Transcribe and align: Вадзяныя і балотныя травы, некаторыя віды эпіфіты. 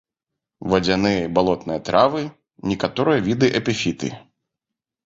Вадзяныя 0.73 1.19
і 1.25 1.27
балотныя 1.35 1.83
травы, 1.91 2.25
некаторыя 2.73 3.19
віды 3.31 3.47
эпіфіты. 3.63 4.07